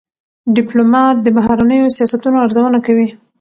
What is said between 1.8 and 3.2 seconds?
سیاستونو ارزونه کوي.